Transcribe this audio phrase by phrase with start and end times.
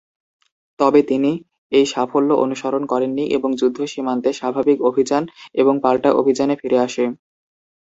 [0.79, 1.31] তবে তিনি
[1.71, 5.23] এই সাফল্য অনুসরণ করেননি এবং যুদ্ধ সীমান্তে স্বাভাবিক অভিযান
[5.55, 7.05] এবং পাল্টা অভিযানে ফিরে আসে।